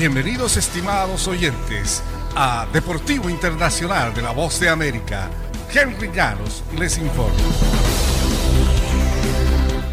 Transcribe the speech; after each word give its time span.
Bienvenidos 0.00 0.56
estimados 0.56 1.28
oyentes 1.28 2.02
a 2.34 2.66
Deportivo 2.72 3.28
Internacional 3.28 4.14
de 4.14 4.22
la 4.22 4.30
Voz 4.30 4.58
de 4.58 4.70
América. 4.70 5.28
Henry 5.70 6.10
Llanos 6.10 6.64
les 6.78 6.96
informa. 6.96 7.36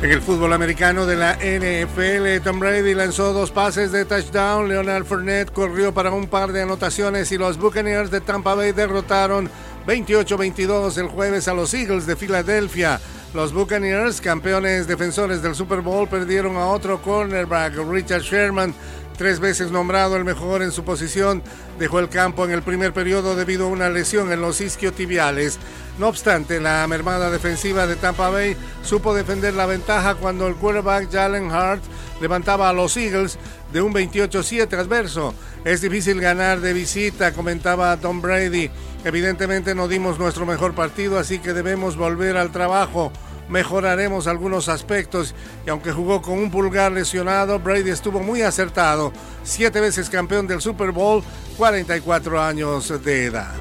En 0.01 0.09
el 0.09 0.21
fútbol 0.21 0.53
americano 0.53 1.05
de 1.05 1.17
la 1.17 1.33
NFL, 1.33 2.41
Tom 2.41 2.57
Brady 2.57 2.93
lanzó 2.93 3.33
dos 3.33 3.51
pases 3.51 3.91
de 3.91 4.05
touchdown, 4.05 4.69
Leonard 4.69 5.03
Fournette 5.03 5.51
corrió 5.51 5.93
para 5.93 6.11
un 6.11 6.27
par 6.27 6.53
de 6.53 6.61
anotaciones 6.61 7.29
y 7.33 7.37
los 7.37 7.57
Buccaneers 7.57 8.09
de 8.09 8.21
Tampa 8.21 8.55
Bay 8.55 8.71
derrotaron 8.71 9.51
28-22 9.87 10.97
el 10.97 11.07
jueves 11.07 11.47
a 11.47 11.53
los 11.53 11.73
Eagles 11.73 12.05
de 12.05 12.17
Filadelfia. 12.17 12.99
Los 13.33 13.53
Buccaneers, 13.53 14.19
campeones 14.19 14.85
defensores 14.85 15.41
del 15.41 15.55
Super 15.55 15.79
Bowl, 15.79 16.09
perdieron 16.09 16.57
a 16.57 16.67
otro 16.67 17.01
cornerback, 17.01 17.77
Richard 17.89 18.21
Sherman, 18.21 18.73
tres 19.17 19.39
veces 19.39 19.71
nombrado 19.71 20.17
el 20.17 20.25
mejor 20.25 20.61
en 20.61 20.73
su 20.73 20.83
posición, 20.83 21.41
dejó 21.79 21.99
el 21.99 22.09
campo 22.09 22.43
en 22.43 22.51
el 22.51 22.63
primer 22.63 22.91
periodo 22.91 23.37
debido 23.37 23.67
a 23.67 23.69
una 23.69 23.89
lesión 23.89 24.33
en 24.33 24.41
los 24.41 24.59
isquiotibiales. 24.59 25.57
No 25.99 26.09
obstante, 26.09 26.59
la 26.59 26.85
mermada 26.87 27.31
defensiva 27.31 27.87
de 27.87 27.95
Tampa 27.95 28.29
Bay 28.29 28.57
supo 28.83 29.15
defender 29.15 29.53
la 29.53 29.67
ventaja 29.67 30.15
cuando 30.15 30.47
el 30.47 30.55
quarterback 30.55 31.09
Jalen 31.09 31.49
Hart 31.49 31.81
levantaba 32.21 32.69
a 32.69 32.73
los 32.73 32.97
Eagles 32.97 33.37
de 33.71 33.81
un 33.81 33.93
28-7 33.93 34.73
adverso. 34.77 35.33
Es 35.65 35.81
difícil 35.81 36.21
ganar 36.21 36.59
de 36.59 36.73
visita, 36.73 37.33
comentaba 37.33 37.97
Tom 37.97 38.21
Brady. 38.21 38.69
Evidentemente 39.03 39.75
no 39.75 39.87
dimos 39.87 40.19
nuestro 40.19 40.45
mejor 40.45 40.73
partido, 40.73 41.19
así 41.19 41.39
que 41.39 41.53
debemos 41.53 41.95
volver 41.95 42.37
al 42.37 42.51
trabajo 42.51 43.11
mejoraremos 43.49 44.27
algunos 44.27 44.69
aspectos 44.69 45.33
y 45.65 45.69
aunque 45.69 45.91
jugó 45.91 46.21
con 46.21 46.37
un 46.37 46.51
pulgar 46.51 46.91
lesionado, 46.91 47.59
Brady 47.59 47.91
estuvo 47.91 48.19
muy 48.19 48.41
acertado, 48.41 49.11
siete 49.43 49.79
veces 49.79 50.09
campeón 50.09 50.47
del 50.47 50.61
Super 50.61 50.91
Bowl, 50.91 51.23
44 51.57 52.41
años 52.41 53.03
de 53.03 53.25
edad. 53.25 53.53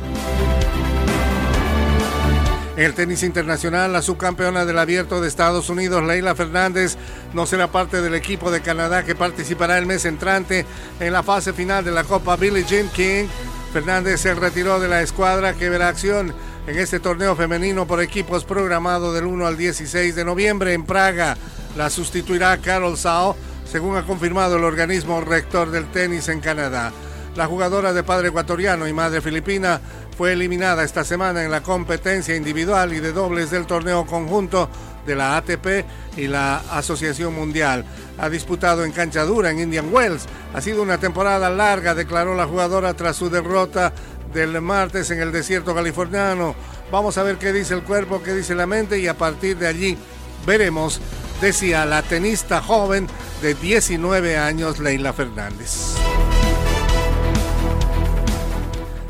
En 2.76 2.84
el 2.84 2.92
tenis 2.92 3.22
internacional, 3.22 3.90
la 3.90 4.02
subcampeona 4.02 4.66
del 4.66 4.78
abierto 4.78 5.22
de 5.22 5.28
Estados 5.28 5.70
Unidos, 5.70 6.04
Leila 6.04 6.34
Fernández, 6.34 6.98
no 7.32 7.46
será 7.46 7.72
parte 7.72 8.02
del 8.02 8.14
equipo 8.14 8.50
de 8.50 8.60
Canadá 8.60 9.02
que 9.02 9.14
participará 9.14 9.78
el 9.78 9.86
mes 9.86 10.04
entrante 10.04 10.66
en 11.00 11.12
la 11.14 11.22
fase 11.22 11.54
final 11.54 11.82
de 11.86 11.92
la 11.92 12.04
Copa 12.04 12.36
Billie 12.36 12.64
Jean 12.64 12.90
King. 12.90 13.28
Fernández 13.72 14.20
se 14.20 14.34
retiró 14.34 14.78
de 14.78 14.88
la 14.88 15.00
escuadra 15.00 15.54
que 15.54 15.70
verá 15.70 15.88
acción 15.88 16.34
en 16.66 16.78
este 16.78 17.00
torneo 17.00 17.34
femenino 17.34 17.86
por 17.86 18.02
equipos 18.02 18.44
programado 18.44 19.14
del 19.14 19.24
1 19.24 19.46
al 19.46 19.56
16 19.56 20.14
de 20.14 20.24
noviembre 20.26 20.74
en 20.74 20.84
Praga. 20.84 21.34
La 21.78 21.88
sustituirá 21.88 22.58
Carol 22.58 22.98
Sao, 22.98 23.36
según 23.64 23.96
ha 23.96 24.02
confirmado 24.02 24.58
el 24.58 24.64
organismo 24.64 25.22
rector 25.22 25.70
del 25.70 25.90
tenis 25.90 26.28
en 26.28 26.40
Canadá. 26.40 26.92
La 27.36 27.46
jugadora 27.46 27.92
de 27.92 28.02
padre 28.02 28.28
ecuatoriano 28.28 28.86
y 28.88 28.92
madre 28.92 29.20
filipina 29.20 29.80
fue 30.16 30.32
eliminada 30.32 30.82
esta 30.82 31.04
semana 31.04 31.44
en 31.44 31.50
la 31.50 31.62
competencia 31.62 32.34
individual 32.34 32.92
y 32.94 33.00
de 33.00 33.12
dobles 33.12 33.50
del 33.50 33.66
torneo 33.66 34.06
conjunto 34.06 34.68
de 35.06 35.14
la 35.14 35.36
ATP 35.36 35.84
y 36.16 36.26
la 36.26 36.56
Asociación 36.70 37.34
Mundial. 37.34 37.84
Ha 38.18 38.30
disputado 38.30 38.84
en 38.84 38.92
cancha 38.92 39.24
dura 39.24 39.50
en 39.50 39.60
Indian 39.60 39.92
Wells. 39.92 40.26
Ha 40.54 40.60
sido 40.60 40.82
una 40.82 40.98
temporada 40.98 41.50
larga, 41.50 41.94
declaró 41.94 42.34
la 42.34 42.46
jugadora 42.46 42.94
tras 42.94 43.16
su 43.16 43.28
derrota 43.28 43.92
del 44.32 44.60
martes 44.62 45.10
en 45.10 45.20
el 45.20 45.32
desierto 45.32 45.74
californiano. 45.74 46.54
Vamos 46.90 47.18
a 47.18 47.22
ver 47.22 47.36
qué 47.36 47.52
dice 47.52 47.74
el 47.74 47.82
cuerpo, 47.82 48.22
qué 48.22 48.32
dice 48.32 48.54
la 48.54 48.66
mente 48.66 48.98
y 48.98 49.08
a 49.08 49.18
partir 49.18 49.58
de 49.58 49.66
allí 49.66 49.98
veremos, 50.46 51.00
decía 51.42 51.84
la 51.84 52.02
tenista 52.02 52.62
joven 52.62 53.06
de 53.42 53.54
19 53.54 54.38
años, 54.38 54.78
Leila 54.78 55.12
Fernández. 55.12 55.94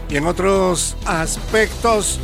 Y 0.09 0.17
en 0.17 0.27
otros 0.27 0.97
aspectos, 1.05 2.21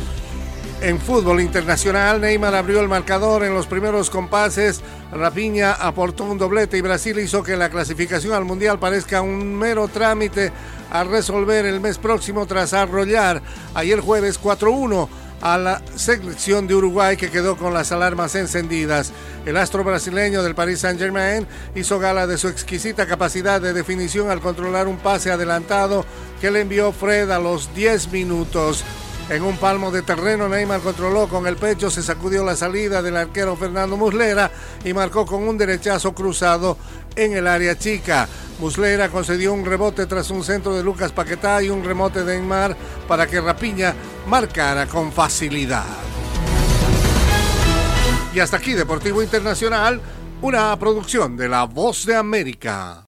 en 0.81 0.99
fútbol 0.99 1.41
internacional, 1.41 2.21
Neymar 2.21 2.55
abrió 2.55 2.79
el 2.79 2.87
marcador 2.87 3.43
en 3.43 3.53
los 3.53 3.67
primeros 3.67 4.09
compases. 4.09 4.81
Rapiña 5.11 5.73
aportó 5.73 6.23
un 6.23 6.37
doblete 6.37 6.77
y 6.77 6.81
Brasil 6.81 7.19
hizo 7.19 7.43
que 7.43 7.57
la 7.57 7.69
clasificación 7.69 8.33
al 8.33 8.45
Mundial 8.45 8.79
parezca 8.79 9.21
un 9.21 9.55
mero 9.55 9.87
trámite 9.89 10.51
a 10.91 11.03
resolver 11.03 11.65
el 11.65 11.81
mes 11.81 11.97
próximo 11.97 12.45
tras 12.45 12.73
arrollar 12.73 13.41
ayer 13.73 13.99
jueves 13.99 14.39
4-1 14.41 15.07
a 15.43 15.57
la 15.57 15.81
selección 15.97 16.67
de 16.67 16.75
Uruguay 16.75 17.17
que 17.17 17.29
quedó 17.29 17.57
con 17.57 17.73
las 17.73 17.91
alarmas 17.91 18.33
encendidas. 18.35 19.11
El 19.45 19.57
astro 19.57 19.83
brasileño 19.83 20.41
del 20.41 20.55
Paris 20.55 20.79
Saint-Germain 20.79 21.45
hizo 21.75 21.99
gala 21.99 22.27
de 22.27 22.37
su 22.37 22.47
exquisita 22.47 23.05
capacidad 23.05 23.59
de 23.59 23.73
definición 23.73 24.31
al 24.31 24.39
controlar 24.39 24.87
un 24.87 24.97
pase 24.97 25.31
adelantado 25.31 26.05
que 26.39 26.49
le 26.49 26.61
envió 26.61 26.93
Fred 26.93 27.29
a 27.29 27.39
los 27.39 27.75
10 27.75 28.13
minutos. 28.13 28.85
En 29.29 29.41
un 29.41 29.57
palmo 29.57 29.89
de 29.89 30.01
terreno, 30.01 30.49
Neymar 30.49 30.81
controló 30.81 31.27
con 31.27 31.47
el 31.47 31.55
pecho, 31.55 31.89
se 31.89 32.03
sacudió 32.03 32.43
la 32.43 32.55
salida 32.55 33.01
del 33.01 33.15
arquero 33.15 33.55
Fernando 33.55 33.95
Muslera 33.95 34.51
y 34.83 34.93
marcó 34.93 35.25
con 35.25 35.47
un 35.47 35.57
derechazo 35.57 36.13
cruzado 36.13 36.77
en 37.15 37.33
el 37.33 37.47
área 37.47 37.77
chica. 37.77 38.27
Muslera 38.59 39.09
concedió 39.09 39.53
un 39.53 39.65
rebote 39.65 40.05
tras 40.05 40.29
un 40.29 40.43
centro 40.43 40.75
de 40.75 40.83
Lucas 40.83 41.11
Paquetá 41.13 41.63
y 41.63 41.69
un 41.69 41.83
remote 41.83 42.23
de 42.23 42.37
Neymar 42.37 42.75
para 43.07 43.25
que 43.25 43.39
Rapiña 43.39 43.95
marcara 44.27 44.87
con 44.87 45.11
facilidad. 45.11 45.85
Y 48.35 48.39
hasta 48.39 48.57
aquí 48.57 48.73
Deportivo 48.73 49.23
Internacional, 49.23 50.01
una 50.41 50.77
producción 50.77 51.37
de 51.37 51.47
La 51.47 51.63
Voz 51.63 52.05
de 52.05 52.15
América. 52.15 53.01